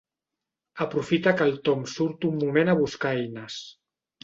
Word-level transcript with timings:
Aprofita 0.85 1.33
que 1.41 1.47
el 1.51 1.53
Tom 1.69 1.85
surt 1.97 2.27
un 2.31 2.41
moment 2.47 2.75
a 2.75 2.77
buscar 2.83 3.15
eines. 3.21 3.63